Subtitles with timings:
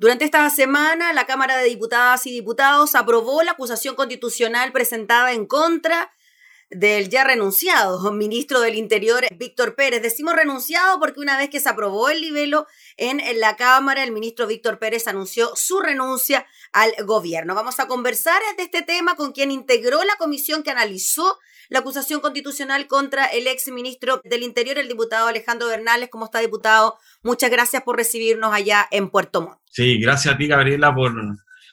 [0.00, 5.44] Durante esta semana, la Cámara de Diputadas y Diputados aprobó la acusación constitucional presentada en
[5.44, 6.12] contra
[6.70, 10.00] del ya renunciado ministro del Interior, Víctor Pérez.
[10.00, 14.46] Decimos renunciado porque una vez que se aprobó el libelo en, la Cámara, el ministro
[14.46, 17.56] Víctor Pérez anunció su renuncia al gobierno.
[17.56, 21.40] Vamos a conversar de este tema con quien integró la comisión que analizó
[21.70, 26.08] la acusación constitucional contra el ex ministro del Interior, el diputado Alejandro Bernales.
[26.08, 26.98] ¿Cómo está, diputado?
[27.22, 29.57] Muchas gracias por recibirnos allá en Puerto Montt.
[29.70, 31.12] Sí, gracias a ti, Gabriela, por,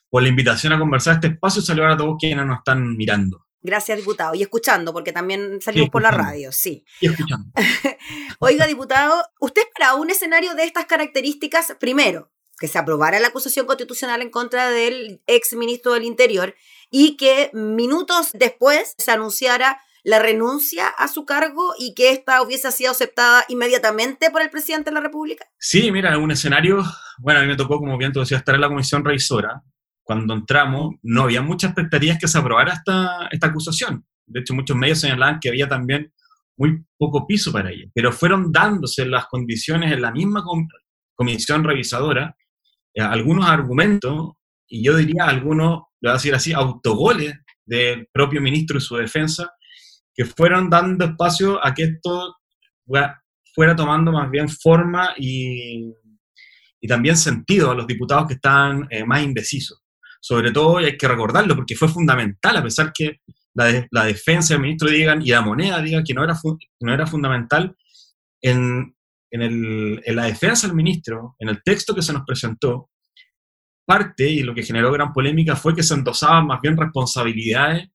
[0.09, 3.45] por la invitación a conversar este espacio y saludar a todos quienes nos están mirando.
[3.61, 4.35] Gracias, diputado.
[4.35, 6.85] Y escuchando, porque también salimos por la radio, sí.
[7.01, 7.49] Y escuchando.
[8.39, 13.65] Oiga, diputado, usted para un escenario de estas características, primero, que se aprobara la acusación
[13.65, 16.55] constitucional en contra del ex ministro del Interior
[16.91, 22.71] y que minutos después se anunciara la renuncia a su cargo y que esta hubiese
[22.71, 25.45] sido aceptada inmediatamente por el presidente de la República?
[25.59, 26.83] Sí, mira, en un escenario,
[27.17, 29.63] bueno, a mí me tocó, como bien tú decías, estar en la comisión revisora
[30.03, 34.05] cuando entramos, no había muchas expectativas que se aprobara esta, esta acusación.
[34.27, 36.13] De hecho, muchos medios señalaban que había también
[36.55, 40.43] muy poco piso para ella, pero fueron dándose las condiciones en la misma
[41.15, 42.35] comisión revisadora
[42.93, 44.33] eh, algunos argumentos,
[44.67, 47.33] y yo diría algunos, le voy a decir así, autogoles
[47.65, 49.51] del propio ministro y su defensa,
[50.15, 52.37] que fueron dando espacio a que esto
[53.53, 55.93] fuera tomando más bien forma y,
[56.85, 59.81] y también sentido a los diputados que estaban eh, más indecisos.
[60.21, 63.21] Sobre todo, y hay que recordarlo, porque fue fundamental, a pesar que
[63.55, 66.35] la, defensa del ministro digan y la moneda diga que no era,
[66.81, 67.75] no era fundamental,
[68.41, 68.95] en,
[69.31, 72.89] en, la defensa del ministro, en el texto que se nos presentó,
[73.85, 77.89] parte, y lo que generó gran polémica, fue que se endosaban más bien responsabilidades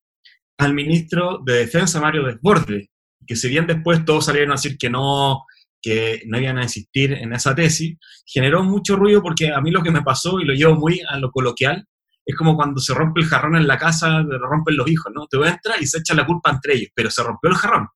[0.60, 2.90] al ministro de Defensa, Mario Desborde,
[3.26, 5.44] que si bien después todos salieron a decir que no,
[5.80, 9.82] que no iban a insistir en esa tesis, generó mucho ruido porque a mí lo
[9.82, 11.86] que me pasó, y lo llevo muy a lo coloquial,
[12.24, 15.26] es como cuando se rompe el jarrón en la casa, lo rompen los hijos, ¿no?
[15.26, 17.88] Te entra y se echa la culpa entre ellos, pero se rompió el jarrón.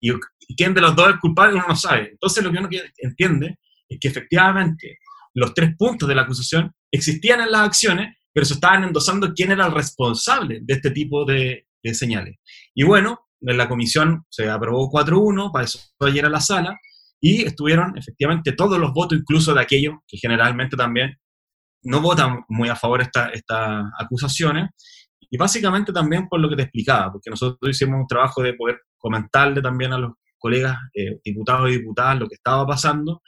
[0.00, 0.12] Y,
[0.56, 2.10] quién de los dos es culpable uno no sabe.
[2.10, 2.68] Entonces lo que uno
[2.98, 3.58] entiende
[3.88, 4.98] es que efectivamente
[5.34, 9.50] los tres puntos de la acusación existían en las acciones, pero se estaban endosando quién
[9.50, 12.38] era el responsable de este tipo de, de señales.
[12.74, 16.78] Y bueno, en la comisión se aprobó 4-1, para eso ayer a la sala,
[17.20, 21.16] y estuvieron efectivamente todos los votos, incluso de aquellos que generalmente también
[21.82, 24.70] no votan muy a favor estas esta acusaciones,
[25.30, 28.80] y básicamente también por lo que te explicaba, porque nosotros hicimos un trabajo de poder
[28.98, 33.22] comentarle también a los colegas eh, diputados y diputadas lo que estaba pasando,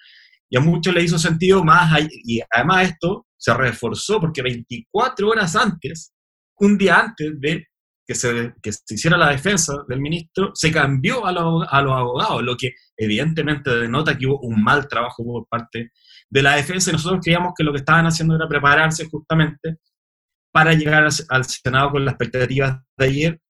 [0.53, 5.57] y a muchos le hizo sentido más, y además esto se reforzó porque 24 horas
[5.57, 6.13] antes,
[6.59, 7.69] un día antes de
[8.07, 12.43] que se, que se hiciera la defensa del ministro, se cambió a, a los abogados,
[12.43, 15.91] lo que evidentemente denota que hubo un mal trabajo por parte
[16.29, 19.79] de la defensa y nosotros creíamos que lo que estaban haciendo era prepararse justamente
[20.53, 23.41] para llegar al, Senado con las expectativas de ayer.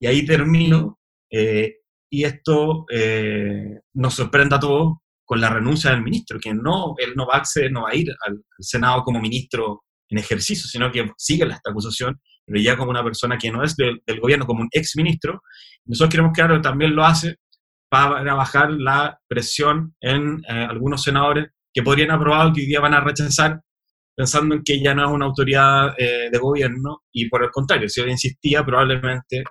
[0.00, 1.00] Y ahí termino.
[1.28, 6.94] Eh, y esto eh, nos sorprende a todos con la renuncia del ministro, que no,
[6.98, 10.66] él no va a acceder, no va a ir al, Senado como ministro en ejercicio,
[10.68, 14.46] sino que sigue esta acusación, pero ya como una persona que no es del, gobierno,
[14.46, 15.42] como un ex ministro.
[15.84, 17.36] Nosotros queremos que ahora también lo hace
[17.90, 22.94] para bajar la presión en eh, algunos senadores que podrían aprobar que hoy día van
[22.94, 23.60] a rechazar
[24.16, 27.88] pensando en que ya no es una autoridad eh, de gobierno y por el contrario,
[27.88, 29.44] si él insistía probablemente,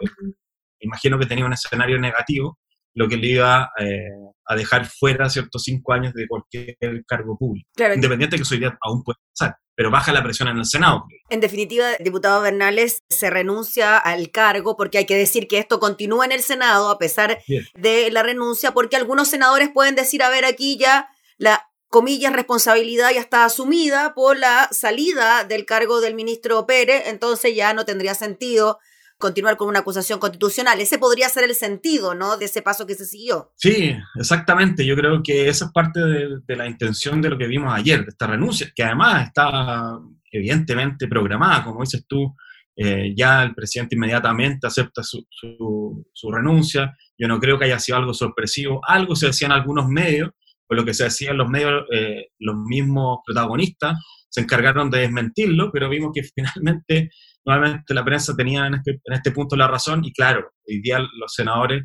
[0.79, 2.57] imagino que tenía un escenario negativo,
[2.95, 4.09] lo que le iba eh,
[4.47, 6.75] a dejar fuera ciertos cinco años de cualquier
[7.05, 7.69] cargo público.
[7.77, 11.03] Independiente de que hoy día aún puede pasar, pero baja la presión en el Senado.
[11.29, 16.25] En definitiva, diputado Bernales se renuncia al cargo porque hay que decir que esto continúa
[16.25, 17.39] en el Senado a pesar
[17.75, 23.11] de la renuncia, porque algunos senadores pueden decir, a ver, aquí ya la comillas, responsabilidad
[23.13, 28.15] ya está asumida por la salida del cargo del ministro Pérez, entonces ya no tendría
[28.15, 28.79] sentido
[29.25, 30.79] continuar con una acusación constitucional.
[30.79, 32.37] Ese podría ser el sentido, ¿no?
[32.37, 33.51] De ese paso que se siguió.
[33.55, 34.85] Sí, exactamente.
[34.85, 38.09] Yo creo que esa es parte de, la intención de lo que vimos ayer, de
[38.09, 39.99] esta renuncia, que además está
[40.31, 42.35] evidentemente programada, como dices tú,
[42.75, 46.95] eh, ya el presidente inmediatamente acepta su, su, renuncia.
[47.17, 48.79] Yo no creo que haya sido algo sorpresivo.
[48.87, 50.29] Algo se decía en algunos medios,
[50.67, 53.97] por lo que se decía en los medios, eh, los mismos protagonistas
[54.35, 57.09] se encargaron de desmentirlo, pero vimos que finalmente,
[57.45, 60.99] nuevamente la prensa tenía en este, en este punto la razón y claro, hoy día
[60.99, 61.83] los senadores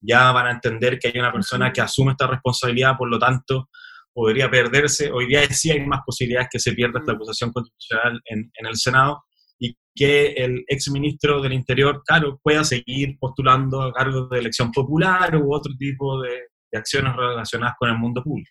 [0.00, 3.68] ya van a entender que hay una persona que asume esta responsabilidad, por lo tanto,
[4.12, 5.10] podría perderse.
[5.10, 8.76] Hoy día sí hay más posibilidades que se pierda esta acusación constitucional en, en el
[8.76, 9.24] Senado
[9.58, 15.34] y que el exministro del Interior, claro, pueda seguir postulando a cargos de elección popular
[15.36, 18.50] u otro tipo de, acciones relacionadas con el mundo público.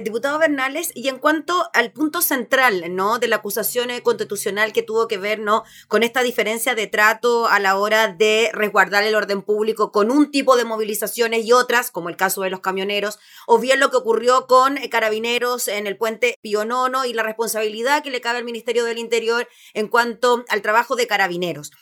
[0.00, 3.18] Diputado Bernales, y en cuanto al punto central, ¿no?
[3.18, 5.64] De la acusación constitucional que tuvo que ver, ¿no?
[5.88, 10.30] Con esta diferencia de trato a la hora de resguardar el orden público con un
[10.30, 13.18] tipo de movilizaciones y otras, como el caso de los camioneros,
[13.48, 18.04] o bien lo que ocurrió con eh, carabineros en el puente Pionono y la responsabilidad
[18.04, 21.72] que le cabe al Ministerio del Interior en cuanto al trabajo de carabineros.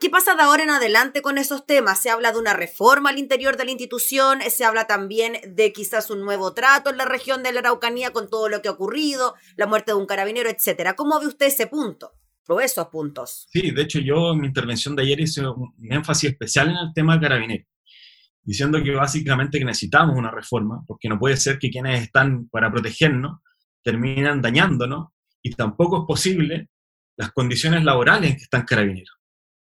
[0.00, 2.02] ¿Qué pasa de ahora en adelante con esos temas?
[2.02, 6.10] Se habla de una reforma al interior de la institución, se habla también de quizás
[6.10, 9.34] un nuevo trato en la región de la Araucanía con todo lo que ha ocurrido,
[9.56, 10.94] la muerte de un carabinero, etcétera.
[10.94, 12.12] ¿Cómo ve usted ese punto?
[12.48, 13.46] O esos puntos.
[13.50, 16.92] Sí, de hecho yo en mi intervención de ayer hice un énfasis especial en el
[16.92, 17.64] tema del carabinero,
[18.42, 23.38] diciendo que básicamente necesitamos una reforma, porque no puede ser que quienes están para protegernos
[23.82, 25.08] terminan dañándonos
[25.40, 26.68] y tampoco es posible
[27.16, 29.23] las condiciones laborales que están carabineros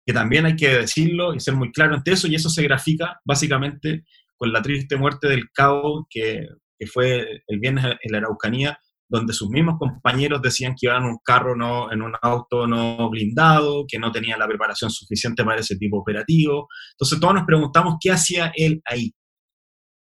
[0.07, 3.19] que también hay que decirlo y ser muy claro ante eso, y eso se grafica
[3.25, 4.05] básicamente
[4.37, 6.47] con la triste muerte del cabo que,
[6.79, 11.09] que fue el viernes en la Araucanía, donde sus mismos compañeros decían que iban en
[11.09, 15.59] un carro, no, en un auto no blindado, que no tenía la preparación suficiente para
[15.59, 16.69] ese tipo operativo.
[16.93, 19.13] Entonces todos nos preguntamos qué hacía él ahí.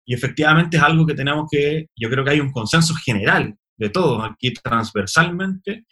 [0.06, 3.90] Y efectivamente es algo que tenemos que, yo creo que hay un consenso general de
[3.90, 5.88] todos aquí transversalmente,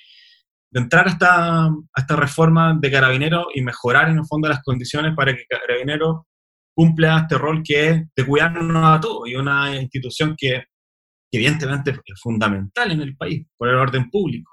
[0.74, 4.64] de entrar a esta, a esta reforma de Carabineros y mejorar en el fondo las
[4.64, 6.22] condiciones para que Carabineros
[6.76, 10.64] cumpla este rol que es de cuidarnos a todos y una institución que,
[11.32, 14.52] evidentemente es fundamental en el país por el orden público.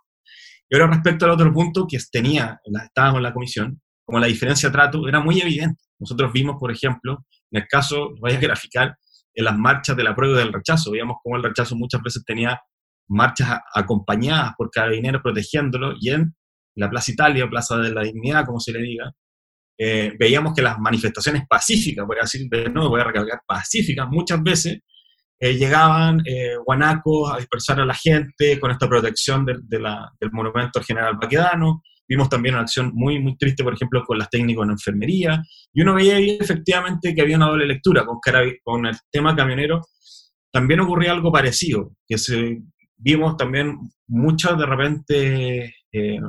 [0.68, 4.68] Y ahora respecto al otro punto que tenía, estábamos en la comisión, como la diferencia
[4.68, 5.82] de trato era muy evidente.
[5.98, 8.96] Nosotros vimos, por ejemplo, en el caso, voy a graficar,
[9.34, 12.60] en las marchas de la prueba del rechazo, veíamos cómo el rechazo muchas veces tenía
[13.10, 16.34] marchas acompañadas por carabineros protegiéndolo, y en
[16.76, 19.12] la Plaza Italia, Plaza de la Dignidad, como se le diga,
[19.78, 24.06] eh, veíamos que las manifestaciones pacíficas, voy a decir de nuevo, voy a recalcar, pacíficas,
[24.08, 24.80] muchas veces
[25.38, 30.84] eh, llegaban eh, guanacos a dispersar a la gente con esta protección del monumento al
[30.84, 31.82] general Baquedano.
[32.06, 35.42] Vimos también una acción muy, muy triste, por ejemplo, con las técnicos en enfermería.
[35.72, 38.18] Y uno veía efectivamente que había una doble lectura con,
[38.62, 39.80] con el tema camionero.
[40.52, 42.58] También ocurría algo parecido, que se
[43.00, 46.20] vimos también muchas de repente, eh,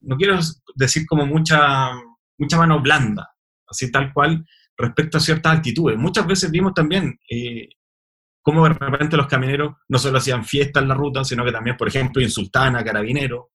[0.00, 0.38] no quiero
[0.74, 1.90] decir como mucha,
[2.38, 3.30] mucha mano blanda,
[3.68, 4.44] así tal cual,
[4.76, 5.96] respecto a ciertas actitudes.
[5.96, 7.68] Muchas veces vimos también eh,
[8.42, 11.76] cómo de repente los camioneros no solo hacían fiestas en la ruta, sino que también,
[11.76, 13.46] por ejemplo, insultaban a carabineros.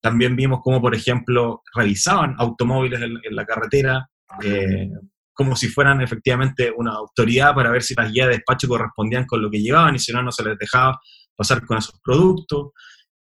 [0.00, 4.08] También vimos cómo, por ejemplo, revisaban automóviles en, la carretera,
[4.42, 4.88] eh,
[5.32, 9.42] como si fueran efectivamente una autoridad para ver si las guías de despacho correspondían con
[9.42, 10.98] lo que llevaban y si no, no se les dejaba
[11.36, 12.70] pasar con esos productos.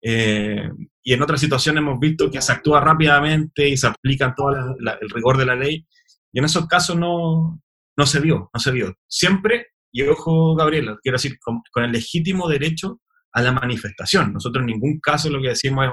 [0.03, 0.71] Eh,
[1.03, 5.11] y en otras situaciones hemos visto que se actúa rápidamente y se aplica todo el
[5.11, 5.87] rigor de la ley.
[6.33, 7.63] Y en esos casos no,
[7.97, 8.95] no se vio, no se vio.
[9.09, 13.01] Siempre, y ojo Gabriela, quiero decir, con, el legítimo derecho
[13.33, 14.33] a la manifestación.
[14.33, 15.93] Nosotros en ningún caso lo que decimos es,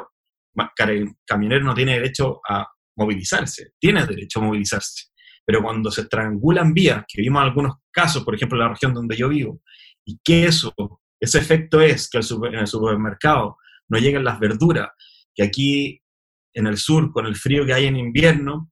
[0.87, 5.09] el camionero no tiene derecho a movilizarse, tiene derecho a movilizarse.
[5.45, 9.15] Pero cuando se estrangulan vías, que vimos algunos casos, por ejemplo en la región donde
[9.15, 9.61] yo vivo,
[10.05, 13.57] y que eso ese efecto es que en el supermercado
[13.89, 14.89] no lleguen las verduras,
[15.35, 16.01] que aquí
[16.53, 18.71] en el sur, con el frío que hay en invierno,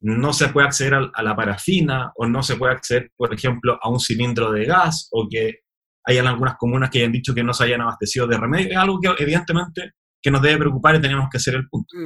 [0.00, 3.88] no se puede acceder a, la parafina o no se puede acceder, por ejemplo, a
[3.88, 5.60] un cilindro de gas o que
[6.04, 8.70] hayan algunas comunas que hayan dicho que no se hayan abastecido de remedio.
[8.70, 11.96] Es algo que evidentemente que nos debe preocupar y tenemos que hacer el punto.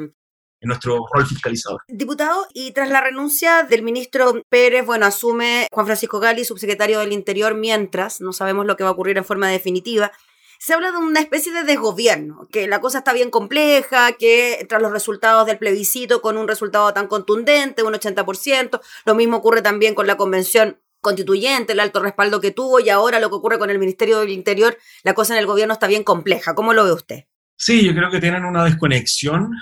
[0.61, 1.83] En nuestro rol fiscalizador.
[1.89, 7.13] Diputado, y tras la renuncia del ministro Pérez, bueno, asume Juan Francisco Gali, subsecretario del
[7.13, 10.13] Interior, mientras no sabemos lo que va a ocurrir en forma definitiva.
[10.59, 14.83] Se habla de una especie de desgobierno, que la cosa está bien compleja, que tras
[14.83, 19.95] los resultados del plebiscito, con un resultado tan contundente, un 80%, lo mismo ocurre también
[19.95, 23.71] con la convención constituyente, el alto respaldo que tuvo, y ahora lo que ocurre con
[23.71, 26.55] el Ministerio del Interior, la cosa en el gobierno está bien compleja.
[26.55, 27.25] ¿Cómo lo ve usted?
[27.57, 29.53] Sí, yo creo que tienen una desconexión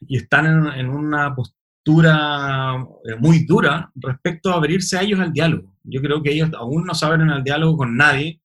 [0.00, 5.74] y están en, una postura eh, muy dura respecto a abrirse a ellos al diálogo.
[5.84, 8.40] Yo creo que ellos aún no saben en el diálogo con nadie,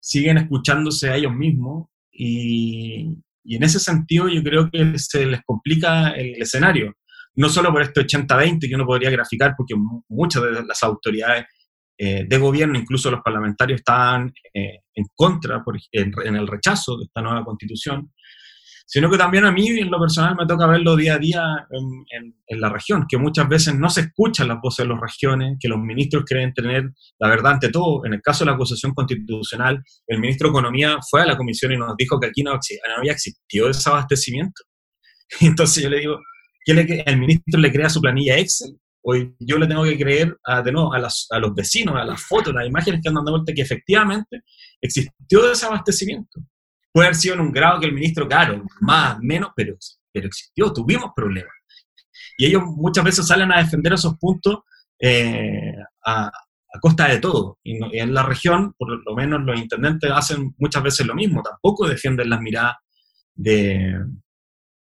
[0.00, 5.40] siguen escuchándose a ellos mismos y, y en ese sentido yo creo que se les
[5.44, 6.94] complica el escenario.
[7.36, 9.74] No solo por este 80-20 que uno podría graficar, porque
[10.08, 11.44] muchas de las autoridades
[11.98, 16.96] eh, de gobierno, incluso los parlamentarios, están eh, en contra, por, en, en, el rechazo
[16.96, 18.10] de esta nueva constitución
[18.88, 22.34] sino que también a mí en lo personal me toca verlo día a día en,
[22.46, 25.68] en, la región, que muchas veces no se escuchan las voces de las regiones, que
[25.68, 26.84] los ministros creen tener
[27.18, 28.06] la verdad ante todo.
[28.06, 31.72] En el caso de la acusación constitucional, el ministro de Economía fue a la comisión
[31.72, 32.58] y nos dijo que aquí no,
[32.96, 34.62] había existido desabastecimiento.
[35.40, 36.20] Entonces yo le digo,
[36.64, 38.78] ¿qué le, ¿el ministro le crea su planilla Excel?
[39.08, 42.52] hoy yo le tengo que creer de nuevo, a, a los vecinos, a las fotos,
[42.52, 44.42] a las imágenes que andan de vuelta, que efectivamente
[44.80, 46.40] existió desabastecimiento.
[46.96, 49.76] Puede haber sido en un grado que el ministro, claro, más, menos, pero,
[50.10, 51.52] pero existió, tuvimos problemas.
[52.38, 54.60] Y ellos muchas veces salen a defender esos puntos
[54.98, 55.74] eh,
[56.06, 56.32] a,
[56.80, 57.58] costa de todo.
[57.62, 61.86] Y, en la región, por lo menos los intendentes hacen muchas veces lo mismo, tampoco
[61.86, 62.76] defienden las miradas
[63.34, 64.02] de,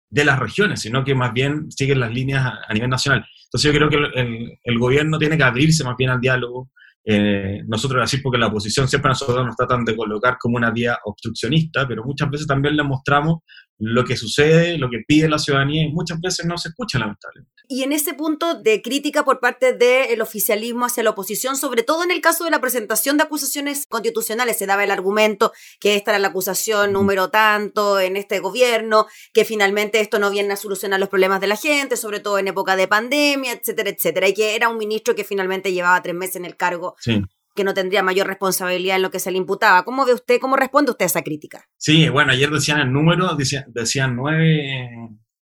[0.08, 3.22] de las regiones, sino que más bien siguen las líneas a, nivel nacional.
[3.44, 6.70] Entonces yo creo que el, gobierno tiene que abrirse más bien al diálogo.
[7.10, 10.98] Eh, nosotros así porque la oposición siempre nosotros nos tratan de colocar como una vía
[11.04, 13.38] obstruccionista, pero muchas veces también le mostramos
[13.78, 17.52] lo que sucede, lo que pide la ciudadanía y muchas veces no se escucha lamentablemente.
[17.68, 22.02] Y en ese punto de crítica por parte del oficialismo hacia la oposición, sobre todo
[22.02, 26.12] en el caso de la presentación de acusaciones constitucionales, se daba el argumento que esta
[26.12, 30.98] era la acusación número tanto en este gobierno, que finalmente esto no viene a solucionar
[30.98, 34.56] los problemas de la gente, sobre todo en época de pandemia, etcétera, etcétera, y que
[34.56, 37.22] era un ministro que finalmente llevaba tres meses en el cargo sí
[37.58, 39.82] que no tendría mayor responsabilidad en lo que se le imputaba.
[39.82, 41.68] ¿Cómo ve usted, cómo responde usted a esa crítica?
[41.76, 44.88] Sí, bueno, ayer decían el número, decían, decían nueve,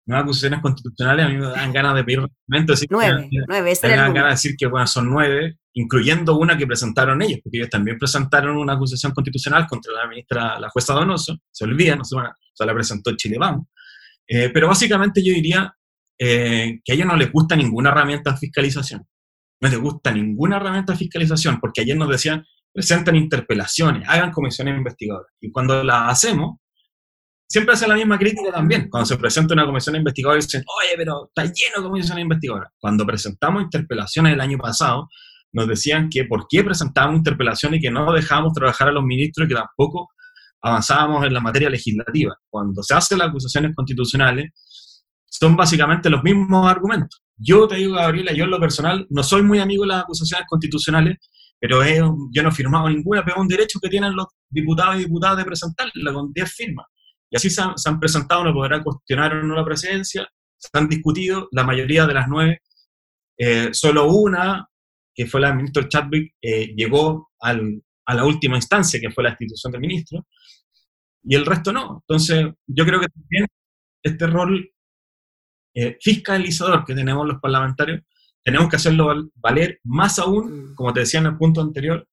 [0.05, 2.21] nueve acusaciones constitucionales, a mí me dan ganas de pedir
[2.65, 6.65] decir nueve, nueve, me dan ganas de decir que bueno, son nueve, incluyendo una que
[6.65, 11.37] presentaron ellos, porque ellos también presentaron una acusación constitucional contra la ministra, la jueza Donoso,
[11.51, 13.67] se olvida, no se, van, o la presentó Chile Vamos.
[14.25, 15.75] Eh, pero básicamente yo diría
[16.17, 19.05] eh, que a ellos no les gusta ninguna herramienta de fiscalización
[19.59, 24.77] no les gusta ninguna herramienta de fiscalización, porque ayer nos decían, presenten interpelaciones, hagan comisiones
[24.77, 25.31] investigadoras.
[25.41, 26.57] Y cuando las hacemos,
[27.47, 28.89] siempre hacen la misma crítica también.
[28.89, 32.71] Cuando se presenta una comisión investigadora, dicen, oye, pero está lleno de comisiones investigadoras.
[32.79, 35.07] Cuando presentamos interpelaciones el año pasado,
[35.53, 39.45] nos decían que por qué presentábamos interpelaciones y que no dejábamos trabajar a los ministros
[39.45, 40.09] y que tampoco
[40.61, 42.35] avanzábamos en la materia legislativa.
[42.49, 44.51] Cuando se hacen las acusaciones constitucionales,
[45.25, 47.23] son básicamente los mismos argumentos.
[47.37, 50.47] Yo te digo, Gabriela, yo en lo personal no soy muy amigo de las acusaciones
[50.47, 51.17] constitucionales,
[51.59, 51.83] pero
[52.31, 55.37] yo no he firmado ninguna, pero es un derecho que tienen los diputados y diputadas
[55.37, 56.85] de presentarla con 10 firmas.
[57.29, 60.27] Y así se han, presentado, no podrá cuestionar o no la presidencia,
[60.57, 62.61] se han discutido, la mayoría de las nueve,
[63.37, 64.67] eh, solo una,
[65.13, 69.23] que fue la del ministro Chadwick, eh, llegó al, a la última instancia, que fue
[69.23, 70.25] la institución del ministro,
[71.23, 72.03] y el resto no.
[72.07, 73.45] Entonces, yo creo que también
[74.01, 74.71] este rol
[75.79, 78.01] eh, fiscalizador que tenemos los parlamentarios,
[78.43, 80.75] tenemos que hacerlo valer más aún, mm.
[80.75, 82.07] como te decía en el punto anterior,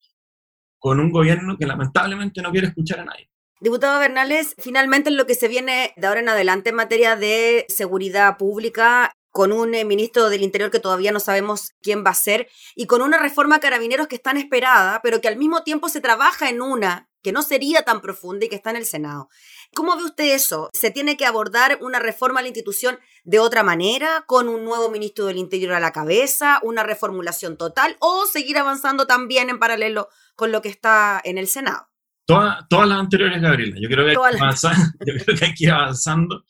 [0.79, 3.31] con un gobierno que lamentablemente no quiere escuchar a nadie.
[3.61, 7.65] Diputado Bernales, finalmente en lo que se viene de ahora en adelante en materia de
[7.71, 12.15] seguridad pública, con un eh, ministro del Interior que todavía no sabemos quién va a
[12.15, 16.03] ser, y con una reforma carabineros que está esperada, pero que al mismo tiempo se
[16.03, 19.31] trabaja en una que no sería tan profunda y que está en el Senado.
[19.75, 20.69] ¿Cómo ve usted eso?
[20.75, 24.91] ¿Se tiene que abordar una reforma a la institución de otra manera, con un nuevo
[24.91, 30.09] ministro del Interior a la cabeza, una reformulación total, o seguir avanzando también en paralelo
[30.37, 31.89] con lo que está en el Senado?
[32.27, 33.77] todas las anteriores, Gabriela.
[33.79, 34.67] Yo creo, que hay que
[35.13, 36.45] yo creo que hay que ir avanzando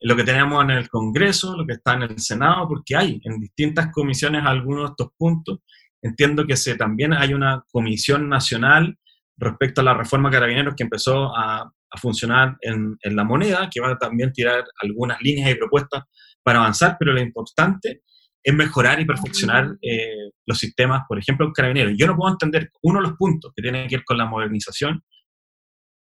[0.00, 3.20] en lo que tenemos en el Congreso, lo que está en el Senado, porque hay
[3.24, 5.60] en distintas comisiones algunos de estos puntos.
[6.02, 8.96] Entiendo que se, también hay una comisión nacional
[9.40, 13.98] respecto a la reforma carabineros que empezó a, funcionar en, la moneda, que va a
[13.98, 16.04] también tirar algunas líneas y propuestas
[16.40, 18.02] para avanzar, pero lo importante
[18.44, 21.94] es mejorar y perfeccionar eh, los sistemas, por ejemplo, carabineros.
[21.96, 25.02] Yo no puedo entender uno de los puntos que tiene que ver con la modernización,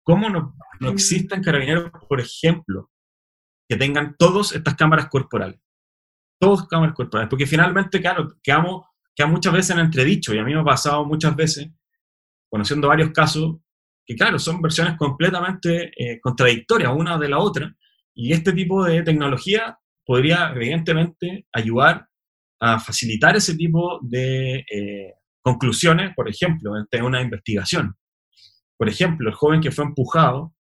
[0.03, 2.91] cómo no, no existen carabineros, por ejemplo,
[3.69, 5.61] que tengan todas estas cámaras corporales.
[6.41, 10.55] Todas cámaras corporales, porque finalmente, claro, quedamos, queda muchas veces en entredicho, y a mí
[10.55, 11.69] me ha pasado muchas veces
[12.57, 13.57] conociendo varios casos
[14.07, 17.77] que, claro, son versiones completamente eh, contradictorias una de la otra,
[18.15, 22.09] y este tipo de tecnología podría, evidentemente, ayudar
[22.59, 27.95] a facilitar ese tipo de eh, conclusiones, por ejemplo, en una investigación.
[28.79, 30.55] Por ejemplo, el joven que fue empujado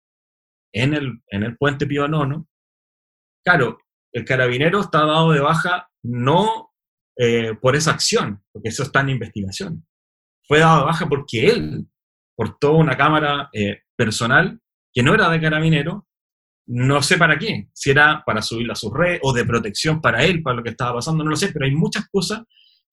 [0.74, 2.48] en el, en el puente Pío Nono,
[3.46, 3.78] claro,
[4.12, 6.72] el carabinero está dado de baja no
[7.18, 9.86] eh, por esa acción, porque eso está en investigación,
[10.48, 11.88] fue dado de baja porque él
[12.36, 14.60] portó una cámara eh, personal
[14.94, 16.08] que no era de carabinero,
[16.68, 20.24] no sé para qué, si era para subirla a su red o de protección para
[20.24, 22.44] él, para lo que estaba pasando, no lo sé, pero hay muchas cosas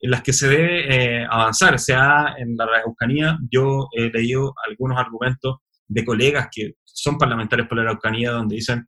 [0.00, 1.74] en las que se debe eh, avanzar.
[1.74, 7.68] O sea, en la Araucanía yo he leído algunos argumentos de colegas que son parlamentarios
[7.68, 8.86] por la Araucanía donde dicen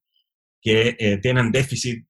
[0.60, 2.04] que eh, tienen déficit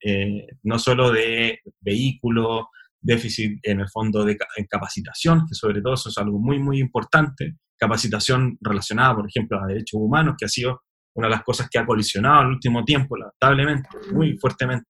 [0.61, 2.65] no solo de vehículos,
[3.03, 4.37] déficit en el fondo de
[4.69, 9.67] capacitación, que sobre todo eso es algo muy, muy importante, capacitación relacionada, por ejemplo, a
[9.67, 10.81] derechos humanos, que ha sido
[11.15, 14.87] una de las cosas que ha colisionado en el último tiempo, lamentablemente, muy fuertemente.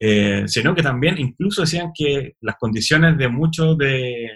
[0.00, 4.28] eh, sino que también incluso decían que las condiciones de muchos de,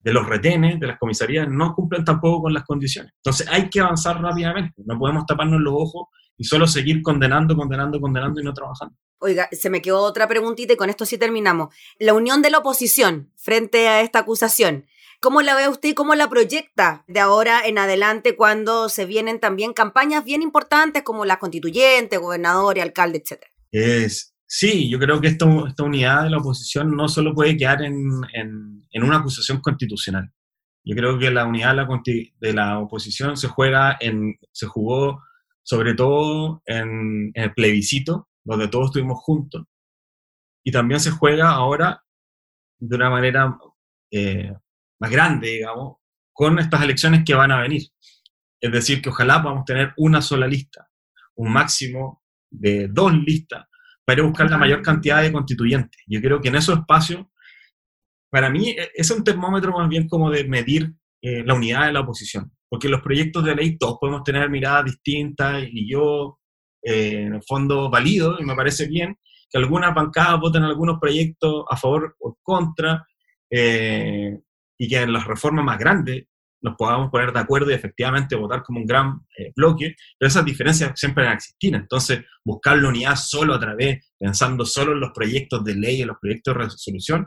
[0.00, 3.12] de los retenes, de las comisarías, no cumplen tampoco con las condiciones.
[3.16, 8.00] Entonces hay que avanzar rápidamente, no podemos taparnos los ojos y solo seguir condenando, condenando,
[8.00, 8.94] condenando y no trabajando.
[9.18, 11.74] Oiga, se me quedó otra preguntita y con esto sí terminamos.
[11.98, 14.86] La unión de la oposición frente a esta acusación.
[15.20, 19.40] ¿Cómo la ve usted y cómo la proyecta de ahora en adelante cuando se vienen
[19.40, 23.50] también campañas bien importantes como la constituyente, gobernador y alcalde, etcétera?
[23.72, 27.82] Es, sí, yo creo que esta, esta unidad de la oposición no solo puede quedar
[27.82, 30.32] en, en, en una acusación constitucional.
[30.88, 31.76] Yo creo que la unidad
[32.40, 35.22] de la, oposición se juega en, se jugó
[35.62, 39.66] sobre todo en, el plebiscito, donde todos estuvimos juntos,
[40.64, 42.02] y también se juega ahora
[42.78, 43.58] de una manera
[44.10, 44.50] eh,
[44.98, 45.98] más grande, digamos,
[46.32, 47.82] con estas elecciones que van a venir.
[48.58, 50.88] Es decir, que ojalá podamos tener una sola lista,
[51.34, 53.66] un máximo de dos listas,
[54.08, 56.00] para buscar la mayor cantidad de constituyentes.
[56.06, 57.26] Yo creo que en esos espacios,
[58.30, 61.92] para mí, e, es un termómetro más bien como de medir eh, la unidad de
[61.92, 66.38] la oposición porque los proyectos de ley todos podemos tener miradas distintas y yo,
[66.82, 69.16] eh, en el fondo, valido y me parece bien
[69.50, 73.06] que algunas bancadas voten algunos proyectos a favor o contra
[73.50, 74.38] eh,
[74.76, 76.26] y que en las reformas más grandes
[76.60, 80.44] nos podamos poner de acuerdo y efectivamente votar como un gran eh, bloque, pero esas
[80.44, 81.74] diferencias siempre van a existir.
[81.74, 86.08] Entonces, buscar la unidad solo a través, pensando solo en los proyectos de ley, en
[86.08, 87.26] los proyectos de resolución,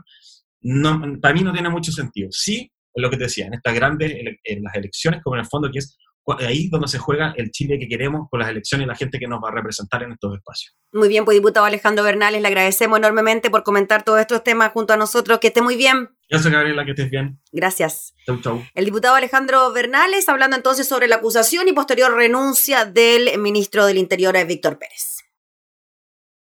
[0.62, 2.28] no, para mí no tiene mucho sentido.
[2.30, 5.70] Sí, lo que te decía, en estas grandes, en las elecciones, como en el fondo
[5.72, 5.96] que es
[6.38, 9.26] ahí donde se juega el Chile que queremos con las elecciones y la gente que
[9.26, 10.74] nos va a representar en estos espacios.
[10.92, 14.92] Muy bien, pues diputado Alejandro Bernales, le agradecemos enormemente por comentar todos estos temas junto
[14.92, 15.38] a nosotros.
[15.40, 16.10] Que esté muy bien.
[16.28, 17.40] Gracias, Gabriela, que estés bien.
[17.50, 18.14] Gracias.
[18.26, 18.62] Chau, chau.
[18.74, 23.98] El diputado Alejandro Bernales hablando entonces sobre la acusación y posterior renuncia del ministro del
[23.98, 25.21] Interior, Víctor Pérez.